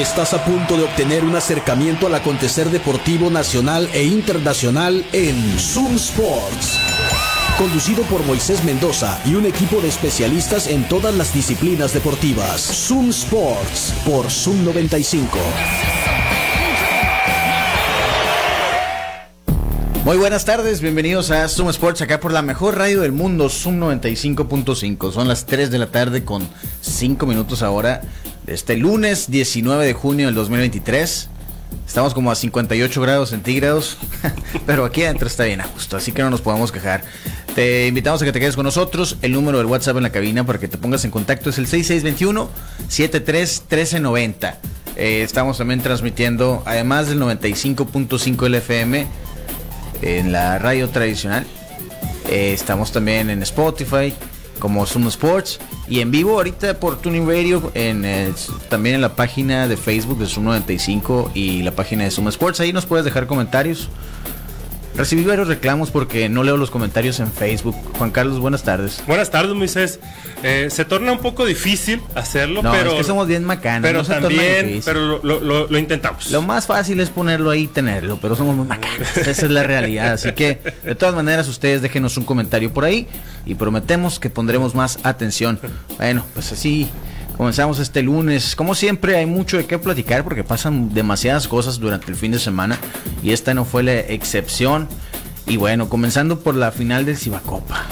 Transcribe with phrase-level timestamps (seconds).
[0.00, 5.96] Estás a punto de obtener un acercamiento al acontecer deportivo nacional e internacional en Zoom
[5.96, 6.78] Sports.
[7.58, 12.62] Conducido por Moisés Mendoza y un equipo de especialistas en todas las disciplinas deportivas.
[12.62, 15.38] Zoom Sports por Zoom 95.
[20.02, 23.78] Muy buenas tardes, bienvenidos a Zoom Sports, acá por la mejor radio del mundo, Zoom
[23.78, 25.12] 95.5.
[25.12, 26.48] Son las 3 de la tarde con
[26.80, 28.00] 5 minutos ahora,
[28.50, 31.28] este lunes 19 de junio del 2023.
[31.86, 33.96] Estamos como a 58 grados centígrados,
[34.66, 37.04] pero aquí adentro está bien a gusto, así que no nos podemos quejar.
[37.54, 39.18] Te invitamos a que te quedes con nosotros.
[39.22, 41.66] El número del WhatsApp en la cabina para que te pongas en contacto es el
[41.68, 44.54] 6621-731390.
[44.96, 49.06] Eh, estamos también transmitiendo, además del 95.5 LFM,
[50.02, 51.46] en la radio tradicional.
[52.28, 54.12] Eh, estamos también en Spotify
[54.58, 55.58] como Zoom Sports
[55.90, 58.32] y en vivo ahorita por Tuning Radio eh,
[58.68, 62.60] también en la página de Facebook de Zoom 95 y la página de Zoom Sports.
[62.60, 63.88] Ahí nos puedes dejar comentarios
[65.00, 67.74] Recibí varios reclamos porque no leo los comentarios en Facebook.
[67.96, 69.02] Juan Carlos, buenas tardes.
[69.06, 69.98] Buenas tardes, Moisés.
[70.42, 72.90] Eh, se torna un poco difícil hacerlo, no, pero.
[72.90, 73.80] Es que somos bien macanos.
[73.80, 76.30] Pero también, pero lo, intentamos.
[76.30, 79.16] Lo más fácil es ponerlo ahí y tenerlo, pero somos muy macanos.
[79.16, 80.12] Esa es la realidad.
[80.12, 83.08] Así que, de todas maneras, ustedes déjenos un comentario por ahí
[83.46, 85.58] y prometemos que pondremos más atención.
[85.96, 86.90] Bueno, pues así
[87.40, 88.54] Comenzamos este lunes.
[88.54, 92.38] Como siempre, hay mucho de qué platicar porque pasan demasiadas cosas durante el fin de
[92.38, 92.78] semana
[93.22, 94.86] y esta no fue la excepción.
[95.46, 97.86] Y bueno, comenzando por la final del Cibacopa.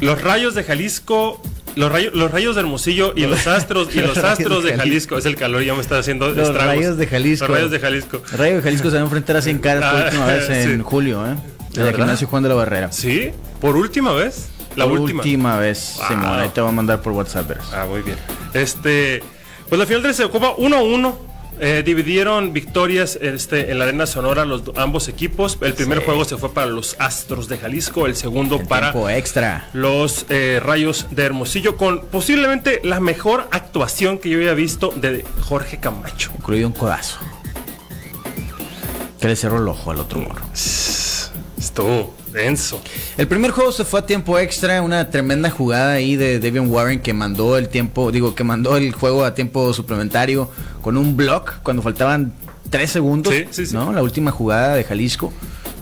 [0.00, 1.42] Los rayos de Jalisco
[1.76, 5.18] los rayos, los rayos de Hermosillo y los astros y los astros de Jalisco.
[5.18, 7.46] Es el calor, ya me está haciendo los rayos de Jalisco.
[7.46, 8.22] Los rayos de Jalisco.
[8.38, 10.82] Rayos de Jalisco se van a enfrentar a 100 caras por ah, última vez en
[10.82, 11.36] julio, ¿eh?
[11.74, 12.90] En el gimnasio Juan de la Barrera.
[12.90, 13.32] ¿Sí?
[13.60, 14.48] ¿Por última vez?
[14.80, 15.58] La última.
[15.58, 16.40] vez, Simón.
[16.40, 17.50] Ahí te voy a mandar por WhatsApp.
[17.72, 18.16] Ah, muy bien.
[18.54, 19.22] Este,
[19.68, 21.30] pues la final de se ocupa 1 a 1.
[21.62, 25.58] Eh, dividieron victorias este, en la arena sonora los ambos equipos.
[25.60, 29.68] El primer juego se fue para los Astros de Jalisco, el segundo para extra.
[29.74, 35.22] los eh, Rayos de Hermosillo, con posiblemente la mejor actuación que yo había visto de
[35.42, 36.30] Jorge Camacho.
[36.38, 37.18] Incluido un codazo.
[39.20, 40.40] Que le cerró el ojo al otro morro.
[40.54, 42.80] Estuvo denso.
[43.16, 47.00] El primer juego se fue a tiempo extra, una tremenda jugada ahí de Devian Warren
[47.00, 50.50] que mandó el tiempo, digo, que mandó el juego a tiempo suplementario
[50.82, 52.32] con un block cuando faltaban
[52.70, 53.34] tres segundos,
[53.72, 53.92] ¿no?
[53.92, 55.32] La última jugada de Jalisco.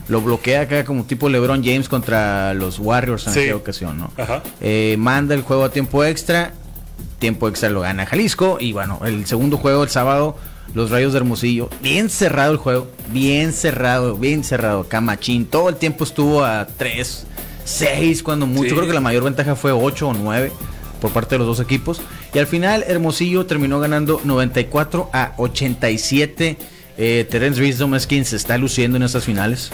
[0.08, 4.10] Lo bloquea acá como tipo LeBron James contra los Warriors en aquella ocasión, ¿no?
[4.60, 6.52] Eh, manda el juego a tiempo extra,
[7.18, 10.36] tiempo extra lo gana Jalisco y bueno, el segundo juego el sábado
[10.74, 11.68] los Rayos de Hermosillo.
[11.82, 14.84] Bien cerrado el juego, bien cerrado, bien cerrado.
[14.84, 17.26] Camachín, todo el tiempo estuvo a 3,
[17.64, 18.74] 6 cuando mucho.
[18.74, 20.52] Creo que la mayor ventaja fue 8 o 9
[21.00, 22.00] por parte de los dos equipos.
[22.34, 26.56] Y al final Hermosillo terminó ganando 94 a 87.
[27.00, 29.70] Eh, Terence Wisdom es quien se está luciendo en estas finales.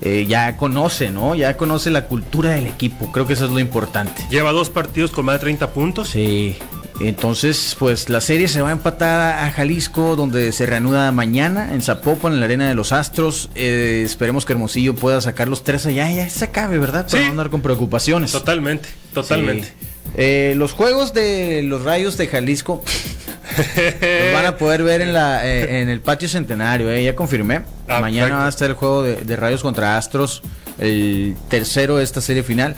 [0.00, 1.34] Eh, ya conoce, ¿no?
[1.34, 3.10] Ya conoce la cultura del equipo.
[3.12, 4.24] Creo que eso es lo importante.
[4.30, 6.08] Lleva dos partidos con más de 30 puntos.
[6.10, 6.56] Sí.
[7.00, 11.80] Entonces, pues la serie se va a empatar a Jalisco, donde se reanuda mañana en
[11.80, 13.50] Zapopan, en la Arena de los Astros.
[13.54, 16.10] Eh, esperemos que Hermosillo pueda sacar los tres allá.
[16.10, 17.06] Ya se acabe, ¿verdad?
[17.08, 18.32] Para no andar con preocupaciones.
[18.32, 19.72] Totalmente, totalmente.
[20.16, 22.82] Eh, los juegos de los Rayos de Jalisco
[23.56, 26.96] los van a poder ver en, la, eh, en el patio centenario.
[26.98, 27.62] Ya confirmé.
[27.86, 30.42] Ah, mañana va a estar el juego de, de Rayos contra Astros,
[30.78, 32.74] el tercero de esta serie final.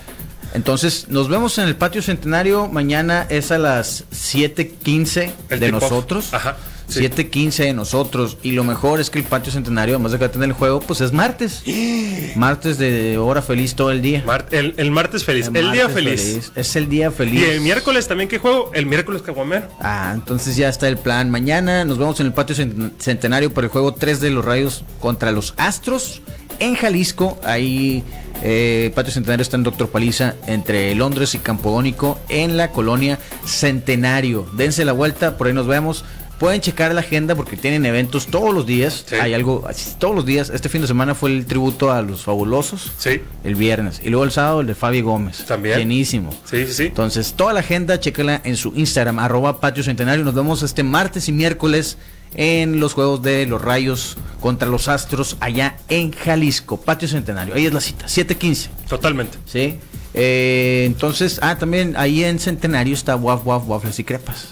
[0.55, 2.69] Entonces, nos vemos en el patio centenario.
[2.69, 6.33] Mañana es a las 7:15 de nosotros.
[6.35, 6.57] Ajá.
[6.91, 8.37] 7:15 de nosotros.
[8.43, 10.55] Y lo mejor es que el patio centenario, además de que va a tener el
[10.55, 11.63] juego, pues es martes.
[12.37, 14.25] martes de hora feliz todo el día.
[14.51, 15.51] el, martes feliz.
[15.53, 16.53] El, día feliz.
[16.55, 17.41] Es el día feliz.
[17.41, 18.71] Y el miércoles también, ¿qué juego?
[18.75, 19.69] El miércoles Caguamer.
[19.81, 21.31] Ah, entonces ya está el plan.
[21.31, 22.57] Mañana nos vemos en el patio
[22.99, 26.23] centenario para el juego 3 de los rayos contra los Astros
[26.61, 27.39] en Jalisco.
[27.43, 28.05] Ahí
[28.43, 34.47] eh, Patio Centenario está en Doctor Paliza, entre Londres y Campodónico, en la colonia Centenario.
[34.57, 36.05] Dense la vuelta, por ahí nos vemos.
[36.39, 39.05] Pueden checar la agenda porque tienen eventos todos los días.
[39.21, 39.69] Hay algo,
[39.99, 40.49] todos los días.
[40.49, 42.93] Este fin de semana fue el tributo a los fabulosos.
[42.97, 43.21] Sí.
[43.45, 44.01] El viernes.
[44.03, 45.45] Y luego el sábado el de Fabi Gómez.
[45.45, 45.79] También.
[45.79, 46.31] Llenísimo.
[46.47, 46.83] Sí, sí, sí.
[46.85, 50.25] Entonces, toda la agenda, chéquela en su Instagram, arroba Patio Centenario.
[50.25, 51.99] Nos vemos este martes y miércoles
[52.35, 57.55] en los juegos de los Rayos contra los Astros allá en Jalisco, Patio Centenario.
[57.55, 58.71] Ahí es la cita, 7:15.
[58.89, 59.39] Totalmente.
[59.47, 59.79] Sí.
[60.15, 64.49] Eh, entonces, ah, también ahí en Centenario está Waf Waf Waffles y Crepas.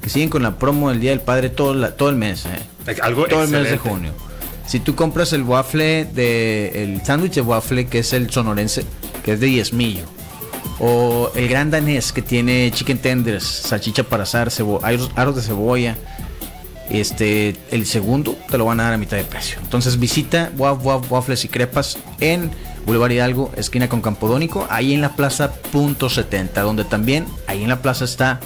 [0.00, 2.44] Que siguen con la promo del Día del Padre todo, todo el mes.
[2.46, 2.96] Eh.
[3.02, 4.12] Algo todo el mes de junio.
[4.66, 8.84] Si tú compras el waffle de el sándwich de waffle que es el sonorense,
[9.24, 10.04] que es de diezmillo,
[10.78, 14.50] o el gran danés que tiene chicken tenders, salchicha para asar,
[15.14, 15.96] aros, de cebolla,
[16.92, 19.58] Este, el segundo te lo van a dar a mitad de precio.
[19.62, 22.50] Entonces visita Waf Waf Waffles y Crepas en
[22.84, 27.68] Boulevard Hidalgo, esquina con Campodónico, ahí en la plaza punto 70, donde también ahí en
[27.68, 28.40] la plaza está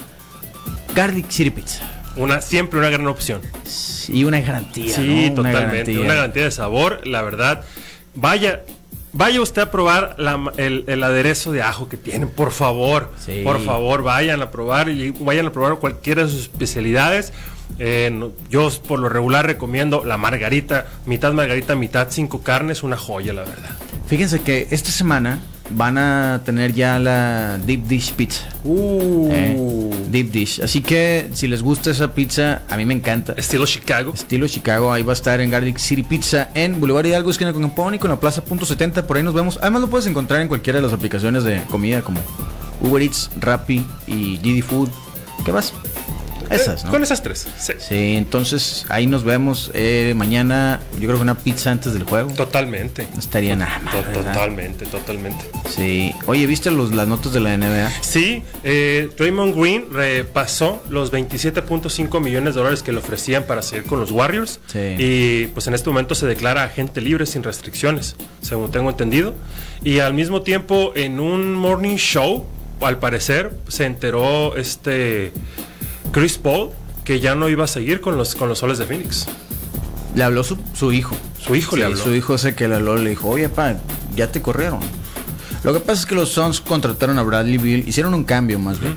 [0.95, 1.83] Garlic City Pizza.
[2.15, 3.41] Una, siempre una gran opción.
[4.07, 4.95] Y una garantía.
[4.95, 5.99] Sí, totalmente.
[5.99, 6.45] Una garantía.
[6.45, 7.63] de sabor, la verdad.
[8.15, 8.63] Vaya,
[9.13, 10.15] vaya usted a probar
[10.57, 13.11] el, aderezo de ajo que tienen, por favor.
[13.43, 17.33] Por favor, vayan a probar y vayan a probar cualquiera de sus especialidades.
[17.79, 23.33] Eh, yo por lo regular recomiendo la margarita, mitad margarita, mitad cinco carnes, una joya,
[23.33, 23.71] la verdad.
[24.07, 28.47] Fíjense que esta semana van a tener ya la Deep Dish Pizza.
[28.63, 29.29] Uh.
[29.31, 30.61] Eh, deep Dish.
[30.61, 33.33] Así que si les gusta esa pizza, a mí me encanta.
[33.37, 34.13] Estilo Chicago.
[34.13, 34.93] Estilo Chicago.
[34.93, 37.99] Ahí va a estar en Garlic City Pizza en Boulevard Hidalgo, esquina con Campón y
[37.99, 39.05] con la Plaza Punto 70.
[39.05, 39.59] Por ahí nos vemos.
[39.61, 42.21] Además lo puedes encontrar en cualquiera de las aplicaciones de comida como
[42.81, 44.89] Uber Eats, Rappi y GD Food.
[45.45, 45.73] ¿Qué más?
[46.49, 46.91] Esas, ¿no?
[46.91, 47.73] Con esas tres, sí.
[47.79, 50.79] Sí, entonces ahí nos vemos eh, mañana.
[50.93, 52.31] Yo creo que una pizza antes del juego.
[52.31, 53.07] Totalmente.
[53.13, 54.13] No estaría nada mal.
[54.13, 55.45] Totalmente, totalmente.
[55.69, 56.13] Sí.
[56.25, 57.91] Oye, ¿viste los, las notas de la NBA?
[58.01, 63.85] Sí, eh, Draymond Green repasó los 27.5 millones de dólares que le ofrecían para seguir
[63.85, 64.59] con los Warriors.
[64.67, 64.95] Sí.
[64.97, 69.35] Y pues en este momento se declara agente libre sin restricciones, según tengo entendido.
[69.83, 72.45] Y al mismo tiempo, en un morning show,
[72.81, 75.31] al parecer, se enteró este
[76.11, 76.71] Chris Paul
[77.07, 79.27] que ya no iba a seguir con los, con los soles de Phoenix.
[80.13, 80.57] Le habló su,
[80.91, 81.15] hijo.
[81.39, 81.97] Su hijo le habló.
[81.97, 83.75] Su hijo ese que le habló le dijo, oye, pa,
[84.13, 84.81] ya te corrieron.
[85.63, 88.81] Lo que pasa es que los Suns contrataron a Bradley Bill, hicieron un cambio más
[88.81, 88.95] bien.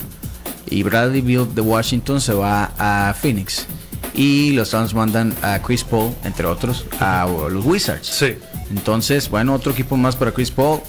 [0.69, 3.67] Y Bradley Bill de Washington se va a Phoenix.
[4.12, 8.09] Y los Suns mandan a Chris Paul, entre otros, a los Wizards.
[8.09, 8.35] Sí.
[8.71, 10.81] Entonces, bueno, otro equipo más para Chris Paul.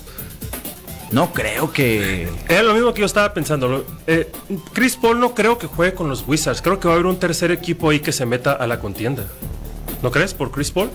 [1.11, 2.29] No creo que.
[2.47, 3.85] Es lo mismo que yo estaba pensando.
[4.07, 4.31] Eh,
[4.73, 6.61] Chris Paul no creo que juegue con los Wizards.
[6.61, 9.25] Creo que va a haber un tercer equipo ahí que se meta a la contienda.
[10.01, 10.33] ¿No crees?
[10.33, 10.89] Por Chris Paul.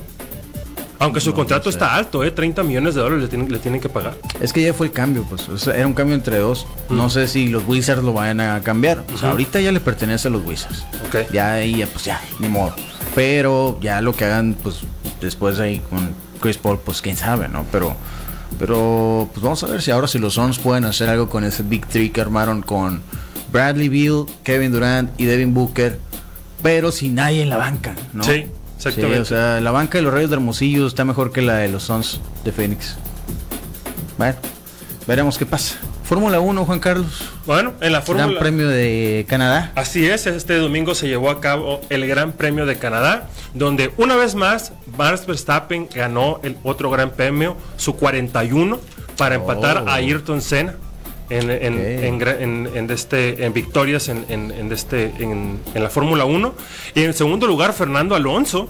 [0.99, 2.31] Aunque su contrato está alto, ¿eh?
[2.31, 4.15] 30 millones de dólares le tienen, que pagar.
[4.41, 5.67] Es que ya fue el cambio, pues.
[5.67, 6.67] era un cambio entre dos.
[6.89, 9.05] No sé si los Wizards lo vayan a cambiar.
[9.23, 10.87] ahorita ya le pertenece a los Wizards.
[11.07, 11.31] Ok.
[11.33, 12.75] Ya ahí, pues ya, ni modo.
[13.15, 14.81] Pero ya lo que hagan, pues,
[15.21, 17.67] después ahí con Chris Paul, pues quién sabe, ¿no?
[17.71, 17.95] Pero
[18.59, 21.63] pero pues vamos a ver si ahora si los Suns pueden hacer algo con ese
[21.63, 23.03] Big Three que armaron con
[23.53, 25.99] Bradley Beal, Kevin Durant y Devin Booker,
[26.63, 28.25] pero sin nadie en la banca, ¿no?
[28.25, 29.21] Sí, exactamente.
[29.21, 31.85] o sea, la banca de los Reyes de Hermosillo está mejor que la de los
[31.85, 32.97] Suns de Phoenix.
[34.19, 34.37] Bueno,
[35.07, 35.77] veremos qué pasa.
[36.07, 37.31] Fórmula 1, Juan Carlos.
[37.47, 38.29] Bueno, en la Fórmula.
[38.29, 39.73] Gran Premio de Canadá.
[39.75, 44.15] Así es, este domingo se llevó a cabo el Gran Premio de Canadá, donde una
[44.15, 48.79] vez más Max Verstappen ganó el otro Gran Premio, su 41,
[49.17, 49.91] para empatar a oh.
[49.91, 50.77] Ayrton Senna.
[51.29, 56.55] En, en, este, en victorias en, en, este, en, la Fórmula 1.
[56.95, 58.69] Y en segundo lugar, Fernando Alonso.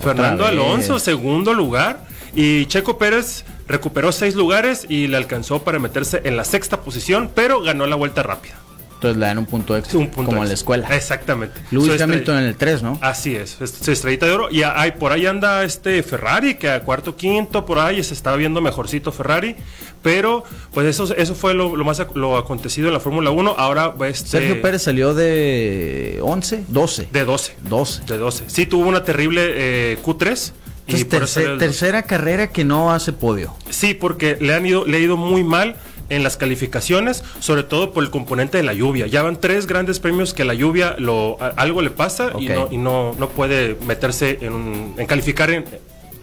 [0.00, 2.06] Fernando Alonso, segundo lugar.
[2.34, 7.30] Y Checo Pérez recuperó seis lugares y le alcanzó para meterse en la sexta posición,
[7.34, 8.62] pero ganó la vuelta rápida.
[9.02, 10.86] Entonces le dan un punto extra, un punto como en la escuela.
[10.94, 11.60] Exactamente.
[11.72, 12.98] Luis Hamilton en el 3, ¿no?
[13.00, 14.48] Así es, su estrellita de oro.
[14.48, 18.36] Y hay, por ahí anda este Ferrari, que a cuarto, quinto, por ahí se está
[18.36, 19.56] viendo mejorcito Ferrari.
[20.02, 23.56] Pero, pues eso, eso fue lo, más lo acontecido en la Fórmula 1.
[23.58, 24.28] Ahora, este...
[24.28, 27.08] Sergio Pérez salió de 11, 12.
[27.10, 27.56] De 12.
[27.68, 28.02] 12.
[28.04, 28.44] De 12.
[28.46, 30.52] Sí, tuvo una terrible eh, Q3
[30.86, 33.54] y tercera carrera que no hace podio.
[33.70, 35.76] Sí, porque le han ido, le ha ido muy mal
[36.08, 39.06] en las calificaciones, sobre todo por el componente de la lluvia.
[39.06, 42.76] Ya van tres grandes premios que la lluvia lo algo le pasa y, no, y
[42.76, 45.64] no, no puede meterse en, en calificar en,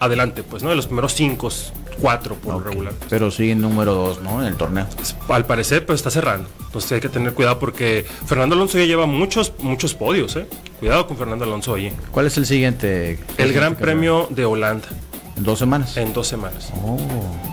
[0.00, 0.70] adelante, pues, ¿no?
[0.70, 1.50] De los primeros cinco,
[2.00, 2.92] cuatro por regular.
[3.08, 4.40] Pero sigue número dos, ¿no?
[4.40, 4.86] En el torneo.
[5.28, 6.48] Al parecer, pues está cerrando.
[6.66, 10.46] Entonces hay que tener cuidado porque Fernando Alonso ya lleva muchos, muchos podios, ¿eh?
[10.78, 11.92] Cuidado con Fernando Alonso allí.
[12.10, 13.18] ¿Cuál es el siguiente?
[13.36, 14.88] El Gran Premio de Holanda.
[15.40, 15.96] ¿En dos semanas?
[15.96, 16.70] En dos semanas.
[16.84, 16.98] Oh.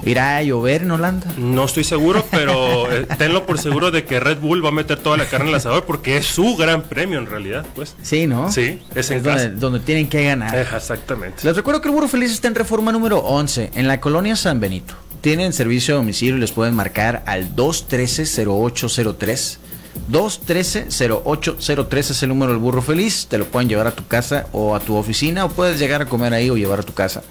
[0.03, 1.25] ¿Irá a llover en Holanda?
[1.37, 4.99] No estoy seguro, pero eh, tenlo por seguro de que Red Bull va a meter
[4.99, 7.95] toda la carne en el asador porque es su gran premio en realidad, pues.
[8.01, 8.51] Sí, ¿no?
[8.51, 10.53] Sí, es, en donde, donde, tienen que ganar.
[10.53, 11.45] Eh, exactamente.
[11.45, 14.59] Les recuerdo que el Burro Feliz está en reforma número 11, en la colonia San
[14.59, 14.93] Benito.
[15.21, 19.59] Tienen servicio a domicilio y les pueden marcar al 213-0803.
[20.11, 23.27] 213-0803 es el número del burro feliz.
[23.27, 26.05] Te lo pueden llevar a tu casa o a tu oficina o puedes llegar a
[26.05, 27.23] comer ahí o llevar a tu casa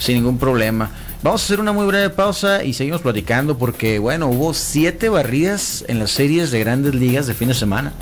[0.00, 0.90] sin ningún problema.
[1.22, 5.84] Vamos a hacer una muy breve pausa y seguimos platicando porque, bueno, hubo siete barridas
[5.86, 7.92] en las series de grandes ligas de fin de semana.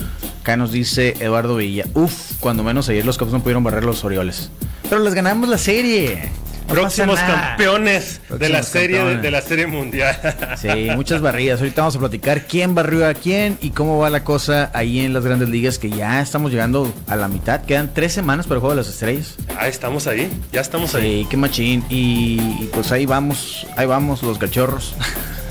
[0.40, 1.84] Acá nos dice Eduardo Villa.
[1.94, 4.50] Uf, cuando menos ayer los Cubs no pudieron barrer los Orioles.
[4.88, 6.30] Pero les ganamos la serie
[6.66, 10.16] próximos campeones de la serie de, la serie mundial.
[10.56, 11.61] Sí, muchas barridas.
[11.61, 15.12] Ahorita vamos a platicar quién barrió a quién y cómo va la cosa ahí en
[15.12, 17.62] las grandes ligas que ya estamos llegando a la mitad.
[17.62, 19.35] Quedan tres semanas para el juego de las estrellas.
[19.59, 21.23] Ah, estamos ahí, ya estamos ahí.
[21.23, 21.85] Sí, qué machín.
[21.88, 24.94] Y, pues ahí vamos, ahí vamos los cachorros.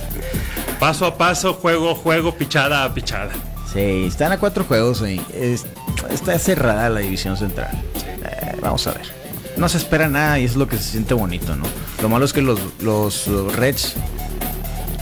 [0.79, 3.31] Paso a paso, juego, juego, pichada a pichada.
[3.71, 5.21] Sí, están a cuatro juegos ahí.
[6.09, 7.71] está cerrada la división central.
[8.05, 9.22] Eh, vamos a ver
[9.57, 11.65] no se espera nada y es lo que se siente bonito, ¿no?
[12.01, 13.95] Lo malo es que los, los, Reds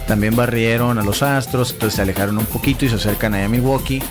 [0.07, 4.01] también barrieron a los Astros, entonces se alejaron un poquito y se acercan a Milwaukee.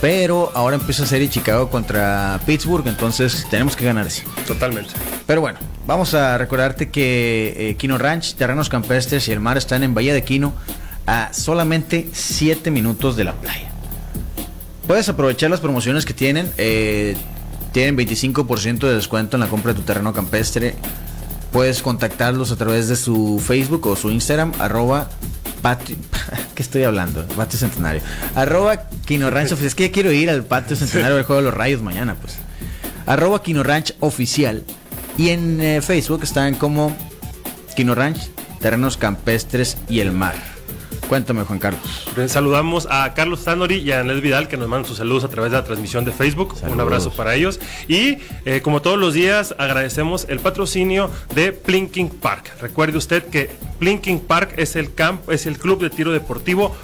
[0.00, 4.22] Pero ahora empieza a ser Chicago contra Pittsburgh, entonces tenemos que ganar así.
[4.46, 4.90] Totalmente.
[5.26, 9.82] Pero bueno, vamos a recordarte que eh, Kino Ranch, Terrenos Campestres y el mar están
[9.82, 10.54] en Bahía de Quino
[11.06, 13.70] a solamente 7 minutos de la playa.
[14.86, 16.50] Puedes aprovechar las promociones que tienen.
[16.58, 17.16] Eh,
[17.72, 20.74] tienen 25% de descuento en la compra de tu terreno campestre.
[21.52, 25.08] Puedes contactarlos a través de su Facebook o su Instagram, arroba
[25.62, 25.96] patio.
[26.54, 27.26] ¿Qué estoy hablando?
[27.28, 28.02] Patio Centenario.
[28.34, 29.66] Arroba Kino Ranch Oficial.
[29.66, 32.36] Es que ya quiero ir al patio Centenario del Juego de los Rayos mañana, pues.
[33.06, 34.64] Arroba Kino Ranch Oficial.
[35.16, 36.94] Y en eh, Facebook están como
[37.74, 40.57] Kino Ranch, Terrenos Campestres y el Mar.
[41.08, 41.80] Cuéntame, Juan Carlos.
[42.26, 45.50] saludamos a Carlos Tanori y a Anel Vidal, que nos mandan sus saludos a través
[45.50, 46.54] de la transmisión de Facebook.
[46.62, 47.60] Un abrazo para ellos.
[47.88, 52.52] Y eh, como todos los días, agradecemos el patrocinio de Plinking Park.
[52.60, 56.76] Recuerde usted que Plinking Park es el, camp, es el club de tiro deportivo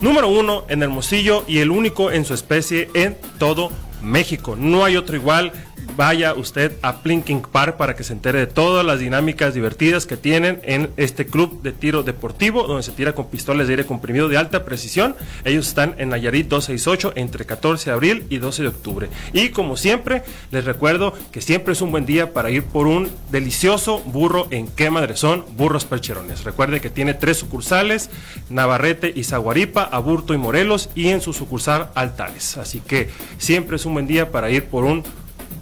[0.00, 3.70] número uno en Hermosillo y el único en su especie en todo
[4.02, 4.56] México.
[4.56, 5.52] No hay otro igual
[5.98, 10.16] vaya usted a Plinking Park para que se entere de todas las dinámicas divertidas que
[10.16, 14.28] tienen en este club de tiro deportivo, donde se tira con pistolas de aire comprimido
[14.28, 15.16] de alta precisión.
[15.44, 19.08] Ellos están en Nayarit 268 entre 14 de abril y 12 de octubre.
[19.32, 23.10] Y como siempre, les recuerdo que siempre es un buen día para ir por un
[23.32, 26.44] delicioso burro en qué madre son burros percherones.
[26.44, 28.08] Recuerde que tiene tres sucursales,
[28.50, 32.56] Navarrete y Zaguaripa, Aburto y Morelos, y en su sucursal Altares.
[32.56, 35.02] Así que siempre es un buen día para ir por un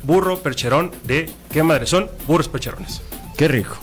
[0.06, 3.02] burro percherón de qué madre son burros percherones.
[3.36, 3.76] Qué rico.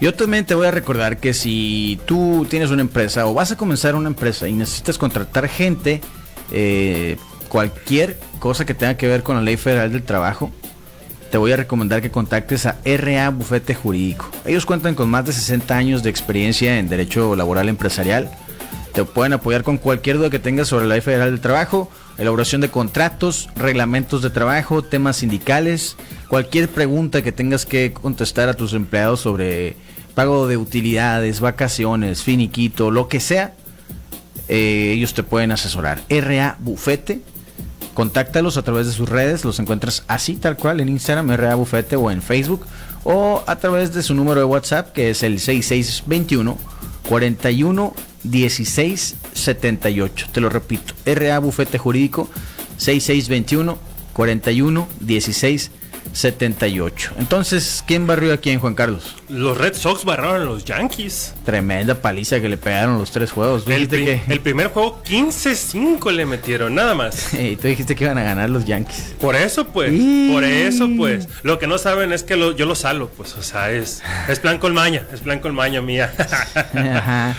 [0.00, 3.56] Yo también te voy a recordar que si tú tienes una empresa o vas a
[3.56, 6.00] comenzar una empresa y necesitas contratar gente,
[6.52, 7.16] eh,
[7.48, 10.52] cualquier cosa que tenga que ver con la ley federal del trabajo,
[11.32, 14.30] te voy a recomendar que contactes a RA Bufete Jurídico.
[14.46, 18.30] Ellos cuentan con más de 60 años de experiencia en derecho laboral empresarial.
[18.98, 22.60] Te pueden apoyar con cualquier duda que tengas sobre la ley federal del trabajo elaboración
[22.60, 28.72] de contratos, reglamentos de trabajo, temas sindicales, cualquier pregunta que tengas que contestar a tus
[28.72, 29.76] empleados sobre
[30.16, 33.54] pago de utilidades, vacaciones, finiquito, lo que sea,
[34.48, 36.02] eh, ellos te pueden asesorar.
[36.10, 37.20] RA Bufete,
[37.94, 41.94] contáctalos a través de sus redes, los encuentras así tal cual en Instagram, RA Bufete
[41.94, 42.66] o en Facebook,
[43.04, 46.58] o a través de su número de WhatsApp que es el 6621
[47.08, 50.28] 41 16 78.
[50.32, 52.28] Te lo repito, RA Bufete Jurídico
[52.76, 53.78] 6621
[54.12, 55.70] 41 16
[56.12, 57.12] 78.
[57.18, 59.16] Entonces, ¿quién barrió a quién, Juan Carlos?
[59.28, 61.34] Los Red Sox barraron a los Yankees.
[61.44, 63.66] Tremenda paliza que le pegaron los tres juegos.
[63.66, 63.92] El,
[64.28, 67.34] el, primer juego 15-5 le metieron, nada más.
[67.38, 69.14] y tú dijiste que iban a ganar los Yankees.
[69.20, 69.92] Por eso, pues.
[70.32, 71.28] Por eso, pues.
[71.42, 73.36] Lo que no saben es que yo lo salo, pues.
[73.36, 75.06] O sea, es, es plan colmaña.
[75.12, 76.12] Es plan colmaña mía.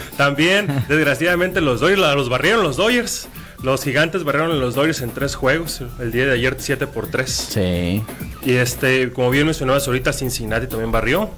[0.17, 3.27] También, desgraciadamente, los Dodgers los barrieron los Dodgers.
[3.61, 5.81] Los gigantes barrieron a los Dodgers en tres juegos.
[5.99, 7.29] El día de ayer 7 por 3.
[7.29, 8.03] Sí.
[8.43, 11.29] Y este, como bien mencionabas ahorita, Cincinnati también barrió.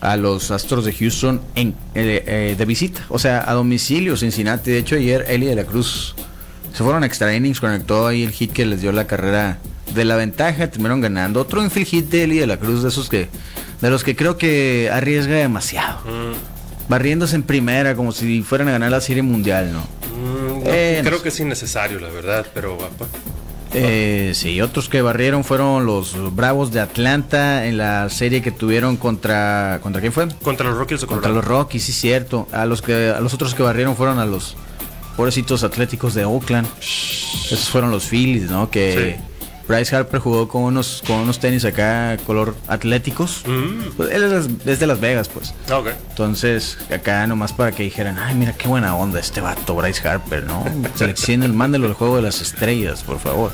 [0.00, 3.04] A los Astros de Houston en, eh, eh, de visita.
[3.10, 4.70] O sea, a domicilio Cincinnati.
[4.70, 6.14] De hecho, ayer Eli de la Cruz
[6.72, 9.58] se fueron a extra innings, conectó ahí el hit que les dio la carrera
[9.94, 10.70] de la ventaja.
[10.70, 11.40] Terminaron ganando.
[11.40, 13.28] Otro infield hit de Eli de la Cruz, de esos que,
[13.82, 15.98] de los que creo que arriesga demasiado.
[16.06, 16.88] Mm.
[16.88, 19.97] Barriéndose en primera, como si fueran a ganar la Serie Mundial, ¿no?
[20.66, 22.78] Eh, creo que es innecesario, la verdad, pero...
[23.74, 28.96] Eh, sí, otros que barrieron fueron los Bravos de Atlanta en la serie que tuvieron
[28.96, 30.26] contra contra quién fue?
[30.42, 31.04] Contra los Rockies.
[31.04, 32.48] Contra los Rockies, sí cierto.
[32.52, 34.56] A los que a los otros que barrieron fueron a los
[35.18, 36.66] pobrecitos Atléticos de Oakland.
[36.80, 38.70] Esos fueron los Phillies, ¿no?
[38.70, 39.18] Que
[39.68, 43.42] Bryce Harper jugó con unos, con unos tenis acá color atléticos.
[43.46, 43.96] Mm.
[43.96, 45.54] Pues, él es, de Las Vegas, pues.
[45.70, 45.92] Okay.
[46.08, 50.44] Entonces, acá nomás para que dijeran, ay, mira qué buena onda este vato, Bryce Harper,
[50.44, 50.64] ¿no?
[50.94, 53.52] Seleccionen, mándelo al juego de las estrellas, por favor.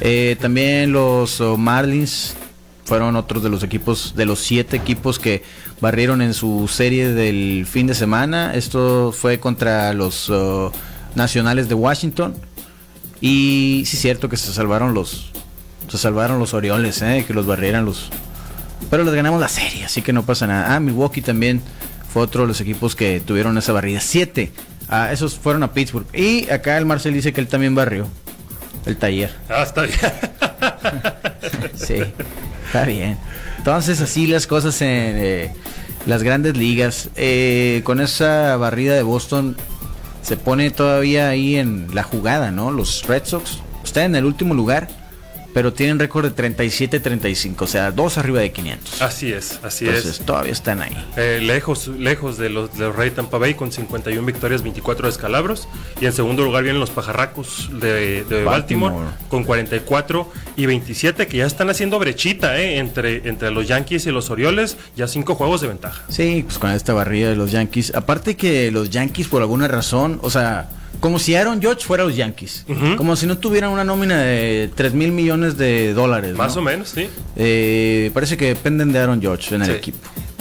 [0.00, 2.36] Eh, también los oh, Marlins
[2.84, 5.42] fueron otros de los equipos, de los siete equipos que
[5.80, 8.54] barrieron en su serie del fin de semana.
[8.54, 10.72] Esto fue contra los oh,
[11.16, 12.36] Nacionales de Washington.
[13.20, 15.32] Y sí es cierto que se salvaron los
[15.96, 18.10] se salvaron los Orioles, eh, que los barrieran los
[18.90, 20.74] pero les ganamos la serie, así que no pasa nada.
[20.74, 21.60] Ah, Milwaukee también
[22.12, 24.00] fue otro de los equipos que tuvieron esa barrida.
[24.00, 24.52] Siete.
[24.88, 26.06] Ah, esos fueron a Pittsburgh.
[26.14, 28.06] Y acá el Marcel dice que él también barrió
[28.84, 29.34] el taller.
[29.48, 29.98] Ah, está bien.
[31.74, 32.02] sí,
[32.66, 33.18] está bien.
[33.58, 35.52] Entonces así las cosas en eh,
[36.06, 37.10] las grandes ligas.
[37.16, 39.56] Eh, con esa barrida de Boston
[40.22, 42.70] se pone todavía ahí en la jugada, ¿no?
[42.70, 44.88] Los Red Sox están en el último lugar
[45.56, 49.00] pero tienen récord de 37-35, o sea, dos arriba de 500.
[49.00, 50.26] Así es, así Entonces, es.
[50.26, 50.94] Todavía están ahí.
[51.16, 55.66] Eh, lejos, lejos de los, de los Rey Tampa Bay con 51 victorias, 24 descalabros.
[55.98, 58.96] Y en segundo lugar vienen los pajarracos de, Baltimore.
[59.30, 64.10] con 44 y 27, que ya están haciendo brechita eh, entre, entre los Yankees y
[64.10, 66.04] los Orioles, ya cinco juegos de ventaja.
[66.10, 67.94] Sí, pues con esta barrida de los Yankees.
[67.94, 70.68] Aparte que los Yankees, por alguna razón, o sea
[71.00, 72.64] como si Aaron George fuera los Yankees.
[72.96, 76.34] Como si no tuvieran una nómina de 3 mil millones de dólares.
[76.34, 77.08] Más o menos, sí.
[77.36, 79.98] Eh, parece que dependen de Aaron George en el equipo.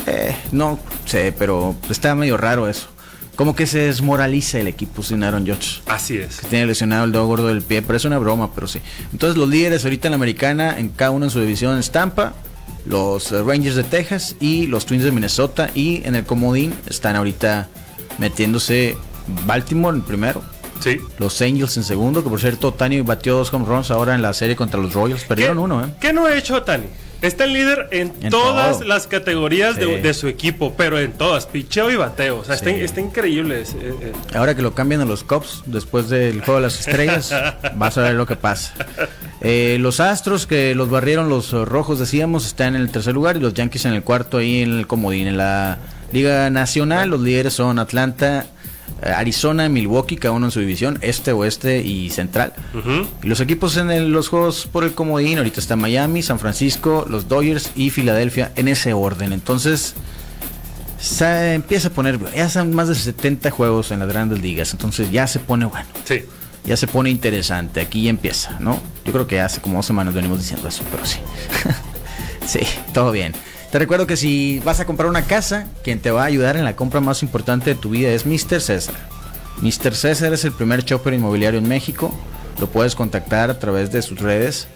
[0.07, 2.87] Eh, no sé, pero está medio raro eso.
[3.35, 5.81] Como que se desmoraliza el equipo sin Aaron George.
[5.87, 6.37] Así es.
[6.37, 8.79] Que tiene lesionado el dedo gordo del pie, pero es una broma, pero sí.
[9.11, 12.33] Entonces los líderes ahorita en la americana, en cada uno en su división, Estampa,
[12.85, 15.69] los Rangers de Texas y los Twins de Minnesota.
[15.75, 17.67] Y en el comodín están ahorita
[18.19, 18.95] metiéndose
[19.45, 20.41] Baltimore en primero.
[20.79, 20.99] Sí.
[21.19, 24.33] Los Angels en segundo, que por cierto, Tani batió dos home runs ahora en la
[24.33, 25.23] serie contra los Royals.
[25.23, 25.87] Perdieron uno, ¿eh?
[25.99, 26.85] ¿Qué no ha hecho Tani?
[27.21, 31.95] Está el líder en, todas las categorías de, su equipo, pero en todas, picheo y
[31.95, 32.39] bateo.
[32.39, 33.61] O sea, está, increíble.
[33.61, 34.13] Eh, eh.
[34.35, 37.33] Ahora que lo cambian a los Cubs después del juego de las estrellas,
[37.75, 38.73] vas a ver lo que pasa.
[39.41, 43.39] Eh, los Astros, que los barrieron los rojos, decíamos, están en el tercer lugar y
[43.39, 45.27] los Yankees en el cuarto ahí en el comodín.
[45.27, 45.79] En la
[46.11, 48.45] Liga Nacional, los líderes son Atlanta,
[49.01, 52.53] Arizona, Milwaukee, cada uno en su división, este, oeste y central.
[53.23, 57.27] Y los equipos en los juegos por el comodín, ahorita está Miami, San Francisco, los
[57.27, 59.33] Dodgers y Filadelfia en ese orden.
[59.33, 59.95] Entonces,
[60.99, 65.11] se empieza a poner, ya son más de 70 juegos en las grandes ligas, entonces
[65.11, 65.87] ya se pone bueno.
[66.05, 66.23] Sí.
[66.63, 68.81] Ya se pone interesante, aquí ya empieza, ¿no?
[69.05, 71.19] Yo creo que hace como dos semanas venimos diciendo eso, pero sí.
[72.47, 73.33] sí, todo bien.
[73.75, 76.63] Te recuerdo que si vas a comprar una casa, quien te va a ayudar en
[76.63, 78.61] la compra más importante de tu vida es Mr.
[78.61, 78.95] César.
[79.61, 79.93] Mr.
[79.93, 82.17] César es el primer chopper inmobiliario en México.
[82.61, 84.69] Lo puedes contactar a través de sus redes,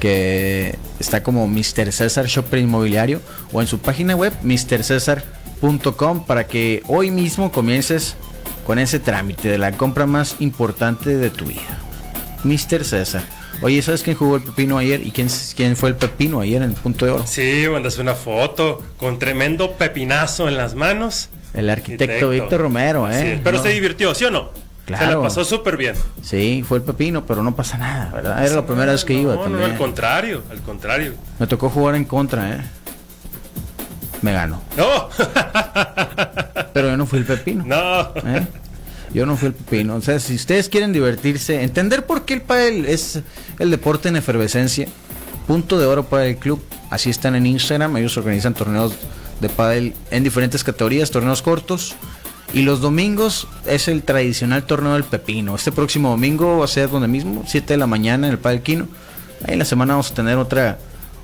[0.00, 1.92] que está como Mr.
[1.92, 3.20] César Shopper Inmobiliario,
[3.52, 8.16] o en su página web, mrcesar.com, para que hoy mismo comiences
[8.66, 11.78] con ese trámite de la compra más importante de tu vida.
[12.42, 12.86] Mr.
[12.86, 13.22] César.
[13.62, 15.06] Oye, ¿sabes quién jugó el pepino ayer?
[15.06, 17.26] ¿Y quién, quién fue el pepino ayer en el punto de oro?
[17.26, 21.30] Sí, mandas una foto con tremendo pepinazo en las manos.
[21.54, 23.40] El arquitecto, Víctor Romero, ¿eh?
[23.42, 24.50] pero se divirtió, ¿sí o no?
[24.84, 25.04] Claro.
[25.04, 25.96] Se la pasó súper bien.
[26.22, 28.44] Sí, fue el pepino, pero no pasa nada, ¿verdad?
[28.44, 29.60] Era la primera vez que iba también.
[29.60, 31.14] No, al contrario, al contrario.
[31.38, 32.60] Me tocó jugar en contra, ¿eh?
[34.22, 34.62] Me ganó.
[34.76, 35.08] ¡No!
[36.72, 37.64] pero yo no fui el pepino.
[37.66, 38.12] No.
[38.24, 38.46] ¿eh?
[39.16, 39.94] Yo no fui el pepino.
[39.94, 43.20] O sea, si ustedes quieren divertirse, entender por qué el pádel es
[43.58, 44.88] el deporte en efervescencia,
[45.46, 46.62] punto de oro para el club.
[46.90, 47.96] Así están en Instagram.
[47.96, 48.92] Ellos organizan torneos
[49.40, 51.96] de pádel en diferentes categorías, torneos cortos.
[52.52, 55.54] Y los domingos es el tradicional torneo del pepino.
[55.54, 58.60] Este próximo domingo va a ser donde mismo, 7 de la mañana en el Padel
[58.60, 58.86] Quino.
[59.46, 60.76] Ahí en la semana vamos a tener otra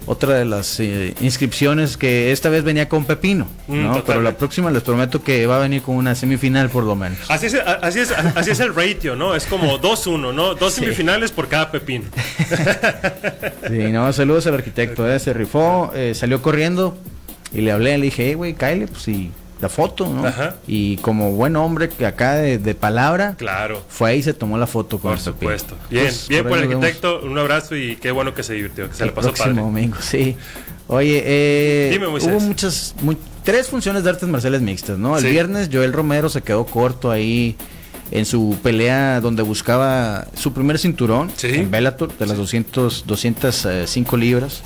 [0.06, 4.04] otra de las eh, inscripciones que esta vez venía con Pepino, mm, ¿no?
[4.04, 7.18] Pero la próxima les prometo que va a venir con una semifinal por lo menos.
[7.28, 9.34] Así es, así es, así es el ratio, ¿no?
[9.34, 10.54] Es como 2-1, ¿no?
[10.54, 12.04] Dos semifinales por cada Pepino.
[13.68, 15.18] sí, no, saludos al arquitecto, ¿eh?
[15.18, 16.96] se rifó, eh, salió corriendo
[17.52, 19.30] y le hablé, le dije, hey, güey, Kyle, pues sí
[19.62, 20.24] la foto, ¿no?
[20.66, 23.80] Y como buen hombre que acá de, palabra, claro.
[23.88, 25.76] fue ahí y se tomó la foto con Por supuesto.
[25.88, 28.96] Bien, pues, bien por, el arquitecto, un abrazo y qué bueno que se divirtió, que
[28.96, 29.54] se le pasó padre.
[29.54, 30.36] domingo, sí.
[30.88, 32.96] Oye, eh, hubo muchas,
[33.44, 35.16] tres funciones de artes marciales mixtas, ¿no?
[35.16, 37.56] El viernes Joel Romero se quedó corto ahí
[38.10, 44.62] en su pelea donde buscaba su primer cinturón en Bellator de las 200, 205 libras.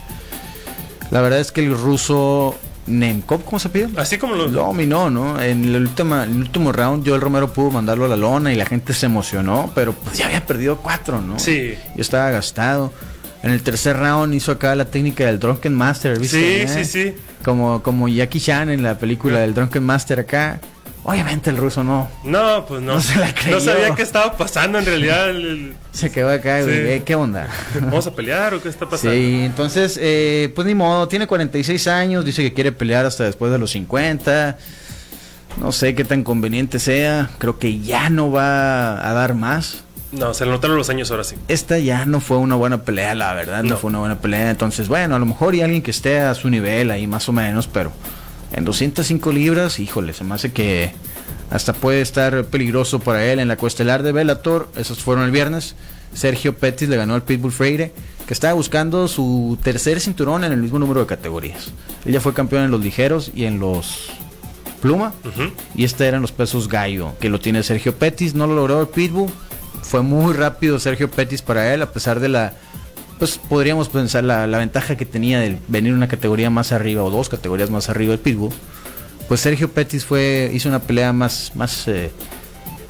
[1.10, 2.56] La verdad es que el ruso
[2.86, 3.88] Nemkov, ¿cómo se pide?
[3.96, 5.40] Así como lo dominó, ¿no?
[5.40, 8.66] En el último, el último round, Joel Romero pudo mandarlo a la lona y la
[8.66, 11.38] gente se emocionó, pero pues ya había perdido cuatro, ¿no?
[11.38, 11.74] Sí.
[11.94, 12.92] Yo estaba gastado.
[13.42, 16.66] En el tercer round hizo acá la técnica del Drunken Master, ¿viste?
[16.66, 17.14] Sí, sí, sí.
[17.44, 20.60] Como, como Jackie Chan en la película del Drunken Master acá.
[21.08, 22.08] Obviamente el ruso no.
[22.24, 22.94] No, pues no.
[22.94, 25.32] No, se la no sabía qué estaba pasando en realidad.
[25.92, 27.04] Se quedó acá, güey.
[27.04, 27.48] ¿Qué onda?
[27.80, 29.14] ¿Vamos a pelear o qué está pasando?
[29.14, 31.06] Sí, entonces, eh, pues ni modo.
[31.06, 34.58] Tiene 46 años, dice que quiere pelear hasta después de los 50.
[35.60, 37.30] No sé qué tan conveniente sea.
[37.38, 39.84] Creo que ya no va a dar más.
[40.10, 41.36] No, se le notaron los años ahora sí.
[41.46, 43.62] Esta ya no fue una buena pelea, la verdad.
[43.62, 44.50] No, no fue una buena pelea.
[44.50, 47.32] Entonces, bueno, a lo mejor y alguien que esté a su nivel ahí más o
[47.32, 47.92] menos, pero
[48.56, 50.92] en 205 libras, híjole, se me hace que
[51.50, 54.68] hasta puede estar peligroso para él en la cuestelar de Bellator.
[54.76, 55.76] Esos fueron el viernes.
[56.14, 57.92] Sergio Pettis le ganó al Pitbull Freire,
[58.26, 61.68] que estaba buscando su tercer cinturón en el mismo número de categorías.
[62.06, 64.10] Él ya fue campeón en los ligeros y en los
[64.80, 65.12] pluma.
[65.74, 68.34] Y este eran los pesos gallo, que lo tiene Sergio Pettis.
[68.34, 69.30] No lo logró el Pitbull.
[69.82, 72.54] Fue muy rápido Sergio Pettis para él, a pesar de la
[73.18, 77.28] pues podríamos pensar la, ventaja que tenía de venir una categoría más arriba o dos
[77.28, 78.52] categorías más arriba del Pitbull.
[79.28, 82.10] Pues Sergio Pettis fue, hizo una pelea más, más eh,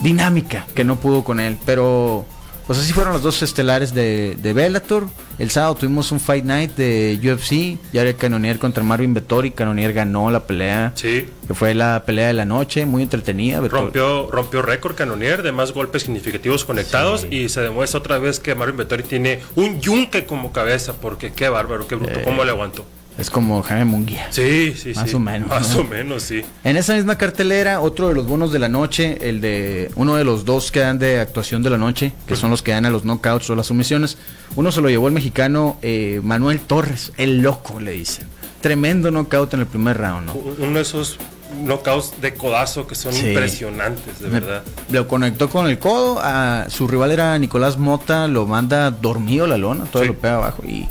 [0.01, 1.57] dinámica que no pudo con él.
[1.65, 2.27] Pero
[2.67, 5.09] pues así fueron los dos estelares de, de Bellator.
[5.39, 7.79] El sábado tuvimos un Fight Night de UFC.
[7.93, 9.53] Ya era Canonier contra Marvin Vettori.
[9.53, 10.93] Canonier ganó la pelea.
[10.95, 11.29] Sí.
[11.47, 13.61] Que fue la pelea de la noche, muy entretenida.
[13.61, 17.27] Rompió, rompió récord Canonier de más golpes significativos conectados.
[17.31, 20.95] Y se demuestra otra vez que Marvin Vettori tiene un yunque como cabeza.
[20.95, 22.21] Porque qué bárbaro, qué bruto.
[22.25, 22.85] ¿Cómo le aguantó?
[23.19, 24.27] Es como Jaime Munguía.
[24.31, 25.49] Sí, sí, Más o menos.
[25.49, 26.43] Más o menos, sí.
[26.65, 30.25] En esa misma cartelera, otro de los bonos de la noche, el de uno de
[30.25, 32.91] los dos que dan de actuación de la noche, que son los que dan a
[32.91, 34.19] los knockouts o las sumisiones.
[34.55, 38.27] Uno se lo llevó el mexicano eh, Manuel Torres, el loco, le dicen.
[38.61, 40.35] Tremendo knockout en el primer round, ¿no?
[40.35, 41.19] Uno de esos
[41.65, 44.63] knockouts de codazo que son impresionantes, de verdad.
[44.91, 49.57] Lo conectó con el codo, a, su rival era Nicolás Mota, lo manda dormido la
[49.57, 50.89] lona, todo lo pega abajo y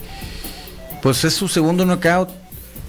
[1.06, 2.32] pues es su segundo knockout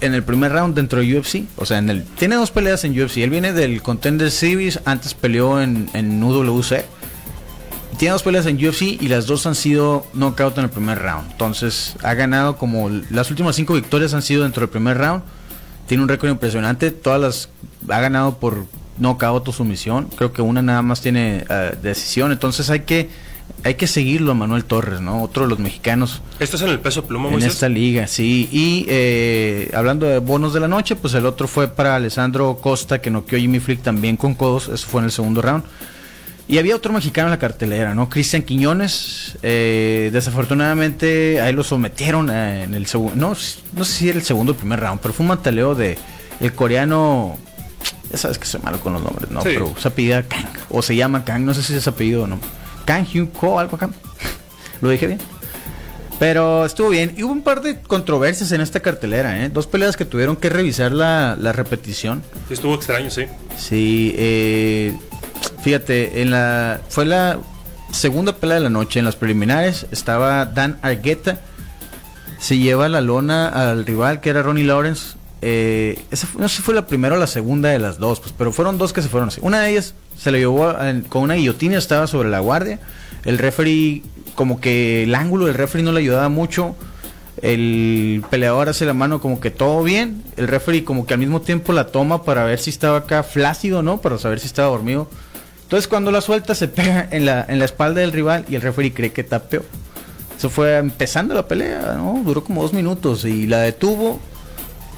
[0.01, 1.43] en el primer round dentro de UFC.
[1.55, 3.17] O sea, en el, tiene dos peleas en UFC.
[3.17, 6.83] Él viene del Contender Series, antes peleó en, en UWC.
[7.99, 11.31] Tiene dos peleas en UFC y las dos han sido knockout en el primer round.
[11.31, 15.21] Entonces ha ganado como las últimas cinco victorias han sido dentro del primer round.
[15.85, 16.89] Tiene un récord impresionante.
[16.89, 17.49] Todas las
[17.87, 18.65] ha ganado por
[18.97, 20.09] knockout o sumisión.
[20.15, 22.31] Creo que una nada más tiene eh, decisión.
[22.31, 23.11] Entonces hay que
[23.63, 25.21] hay que seguirlo a Manuel Torres, ¿no?
[25.21, 26.21] Otro de los mexicanos.
[26.39, 28.47] ¿Esto es en el peso pluma, En esta liga, sí.
[28.51, 33.01] Y eh, hablando de bonos de la noche, pues el otro fue para Alessandro Costa,
[33.01, 34.69] que noqueó Jimmy Flick también con codos.
[34.69, 35.63] Eso fue en el segundo round.
[36.47, 38.07] Y había otro mexicano en la cartelera, ¿no?
[38.07, 39.37] Cristian Quiñones.
[39.43, 43.15] Eh, desafortunadamente, ahí lo sometieron eh, en el segundo.
[43.17, 43.35] No,
[43.73, 45.97] no sé si era el segundo o el primer round, pero fue un mataleo de
[46.39, 47.37] el coreano.
[48.09, 49.41] Ya sabes que soy malo con los nombres, ¿no?
[49.41, 50.47] Pero se apellida Kang.
[50.69, 52.39] O se llama Kang, no sé si es apellido o no.
[52.87, 53.89] Kang Hyun Ko, algo acá.
[54.79, 55.19] Lo dije bien.
[56.19, 57.13] Pero estuvo bien.
[57.17, 59.49] Y hubo un par de controversias en esta cartelera, ¿eh?
[59.49, 62.23] Dos peleas que tuvieron que revisar la, repetición.
[62.49, 63.25] estuvo extraño, sí.
[63.57, 64.97] Sí, eh,
[65.61, 67.39] fíjate, en la fue la
[67.91, 68.99] segunda pelea de la noche.
[68.99, 71.41] En las preliminares estaba Dan Argueta.
[72.39, 75.16] Se lleva la lona al rival que era Ronnie Lawrence.
[75.41, 78.33] Eh, esa no sé si fue la primera o la segunda de las dos, pues,
[78.37, 79.39] pero fueron dos que se fueron así.
[79.43, 80.73] Una de ellas se le llevó
[81.09, 82.79] con una guillotina, estaba sobre la guardia.
[83.25, 84.03] El referee,
[84.35, 86.75] como que el ángulo del referee no le ayudaba mucho.
[87.41, 90.23] El peleador hace la mano como que todo bien.
[90.37, 93.83] El referee como que al mismo tiempo la toma para ver si estaba acá flácido,
[93.83, 94.01] ¿no?
[94.01, 95.07] Para saber si estaba dormido.
[95.63, 98.61] Entonces cuando la suelta se pega en la, en la espalda del rival y el
[98.61, 99.63] referee cree que tapeó.
[100.37, 102.21] Eso fue empezando la pelea, ¿no?
[102.23, 104.19] Duró como dos minutos y la detuvo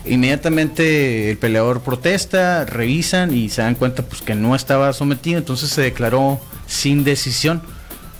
[0.05, 5.69] Inmediatamente el peleador protesta, revisan y se dan cuenta pues que no estaba sometido, entonces
[5.69, 7.62] se declaró sin decisión.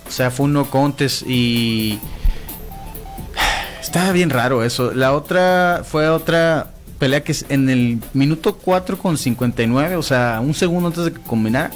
[0.06, 1.98] O sea, fue un no contest y
[3.80, 4.92] estaba bien raro eso.
[4.92, 10.40] La otra fue otra pelea que es en el minuto 4 con 59, o sea,
[10.42, 11.70] un segundo antes de que combinara.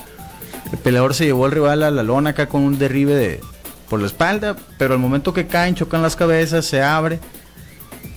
[0.70, 3.40] El peleador se llevó al rival a la lona acá con un derribe de,
[3.88, 7.20] por la espalda, pero al momento que caen, chocan las cabezas, se abre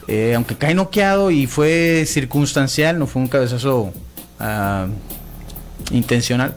[0.08, 3.92] eh, aunque cae noqueado y fue circunstancial, no fue un cabezazo
[4.40, 4.88] ah,
[5.92, 6.56] intencional,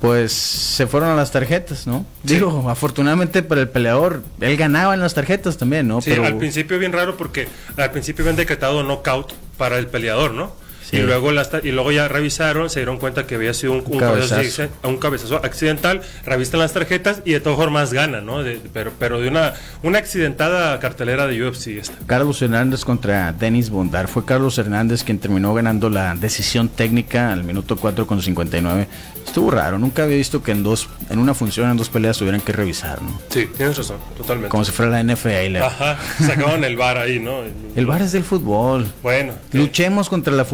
[0.00, 2.06] pues se fueron a las tarjetas, ¿no?
[2.22, 6.00] Digo, afortunadamente para el peleador, él ganaba en las tarjetas también, ¿no?
[6.00, 6.24] Sí, Pero...
[6.24, 10.52] al principio bien raro porque al principio habían decretado knockout para el peleador, ¿no?
[10.92, 11.30] Y luego
[11.62, 14.68] y luego ya revisaron, se dieron cuenta que había sido un, un, cabezazo.
[14.84, 18.38] un cabezazo accidental, revisan las tarjetas y de todas formas gana, ¿no?
[18.72, 21.94] pero, pero de una, una accidentada cartelera de UFC esta.
[22.06, 24.08] Carlos Hernández contra Denis Bondar.
[24.08, 28.86] Fue Carlos Hernández quien terminó ganando la decisión técnica al minuto 4 con 59.
[29.24, 32.40] Estuvo raro, nunca había visto que en dos, en una función, en dos peleas tuvieran
[32.40, 33.20] que revisar, ¿no?
[33.28, 34.48] Sí, tienes razón, totalmente.
[34.48, 35.56] Como si fuera la NFL.
[35.56, 37.42] Ajá, sacaban el bar ahí, ¿no?
[37.76, 38.90] El bar es del fútbol.
[39.02, 39.34] Bueno.
[39.52, 40.44] Luchemos contra la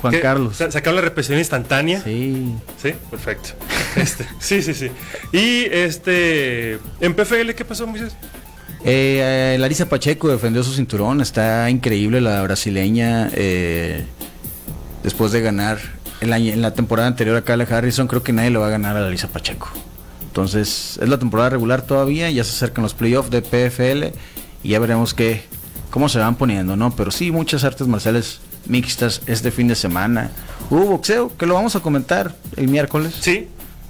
[0.00, 0.56] Juan Carlos.
[0.56, 2.02] Sacaron la represión instantánea.
[2.02, 2.54] Sí.
[2.82, 3.50] Sí, perfecto.
[3.96, 4.90] Este, sí, sí, sí.
[5.32, 8.14] Y este, en PFL, ¿qué pasó, Moisés?
[8.84, 13.28] Eh, eh, Larisa Pacheco defendió su cinturón, está increíble la brasileña.
[13.32, 14.04] Eh,
[15.02, 15.78] después de ganar
[16.20, 19.00] en la, temporada anterior a Kyle Harrison, creo que nadie le va a ganar a
[19.00, 19.68] Larisa Pacheco.
[20.26, 24.16] Entonces, es la temporada regular todavía, ya se acercan los playoffs de PFL
[24.62, 25.42] y ya veremos qué,
[25.90, 26.94] cómo se van poniendo, ¿no?
[26.94, 30.30] Pero sí, muchas artes marciales mixtas este fin de semana.
[30.70, 33.14] Hubo boxeo, que lo vamos a comentar el miércoles.
[33.20, 33.48] Sí,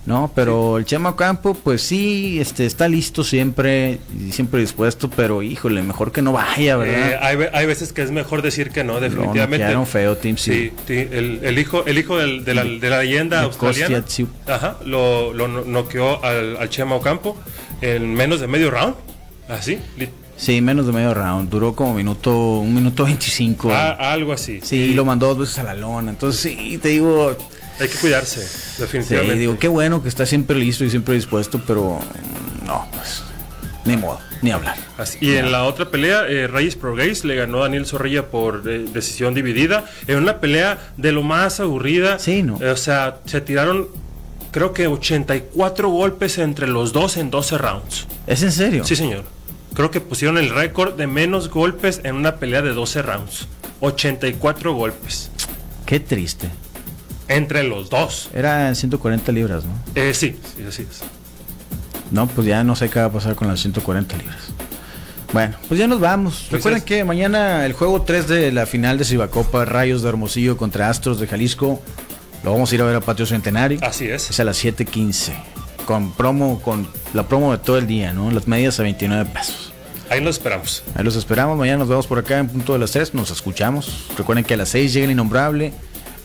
[0.09, 5.43] no, pero el Chema Campo, pues sí, este, está listo siempre y siempre dispuesto, pero
[5.43, 7.11] híjole, mejor que no vaya, ¿verdad?
[7.11, 9.71] Eh, hay, veces que es mejor decir que no, definitivamente.
[9.75, 10.73] No, feo, Tim, sí.
[10.87, 14.03] sí, El, hijo, el hijo de, la, leyenda australiana,
[14.47, 17.37] ajá, lo, lo noqueó al, al Chema Ocampo
[17.83, 18.95] en menos de medio round,
[19.51, 19.79] así,
[20.39, 21.51] Sí, menos de medio round.
[21.51, 23.71] Duró como minuto, un minuto veinticinco.
[23.73, 24.61] Ah, algo así.
[24.63, 26.11] Sí, lo mandó dos veces a la lona.
[26.11, 27.37] Entonces, sí, te digo,
[27.81, 28.41] hay que cuidarse,
[28.81, 29.35] definitivamente.
[29.35, 31.99] Sí, digo, qué bueno que está siempre listo y siempre dispuesto, pero
[32.65, 33.23] no, pues,
[33.85, 34.77] ni modo, ni hablar.
[35.21, 38.85] y en la otra pelea, eh, Reyes Pro le ganó a Daniel Zorrilla por eh,
[38.93, 39.85] decisión dividida.
[40.07, 42.19] En una pelea de lo más aburrida.
[42.19, 42.57] Sí, ¿no?
[42.57, 43.89] o sea, se tiraron,
[44.53, 48.07] creo que 84 golpes entre los dos en 12 rounds.
[48.27, 48.85] ¿Es en serio?
[48.85, 49.38] Sí, señor.
[49.75, 53.47] Creo que pusieron el récord de menos golpes en una pelea de 12 rounds.
[53.81, 55.31] 84 golpes.
[55.87, 56.51] Qué triste.
[57.29, 58.31] Entre los dos.
[58.35, 59.73] Era 140 libras, ¿no?
[59.95, 61.03] Eh, sí, sí, así es.
[62.11, 64.49] No, pues ya no sé qué va a pasar con las 140 libras.
[65.33, 66.47] Bueno, pues ya nos vamos.
[66.49, 70.57] Pues Recuerden que mañana el juego 3 de la final de Cibacopa, Rayos de Hermosillo
[70.57, 71.83] contra Astros de Jalisco,
[72.43, 73.79] lo vamos a ir a ver a Patio Centenario.
[73.83, 74.31] Así es.
[74.31, 75.35] Es a las 7.15.
[75.89, 78.31] Con promo, con la promo de todo el día, ¿no?
[78.31, 79.73] Las medias a 29 pesos.
[80.11, 80.83] Ahí los esperamos.
[80.95, 81.57] Ahí los esperamos.
[81.57, 83.15] Mañana nos vemos por acá en punto de las 3.
[83.15, 84.05] Nos escuchamos.
[84.19, 85.73] Recuerden que a las 6 llega el innombrable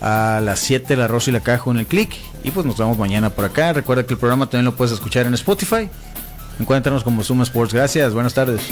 [0.01, 2.13] a las 7 la Rosa y la Caja en el click.
[2.43, 3.71] Y pues nos vemos mañana por acá.
[3.71, 5.89] Recuerda que el programa también lo puedes escuchar en Spotify.
[6.59, 7.73] Encuéntranos como Suma Sports.
[7.73, 8.63] Gracias, buenas tardes.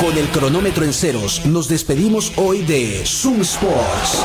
[0.00, 4.24] Con el cronómetro en ceros, nos despedimos hoy de Zoom Sports.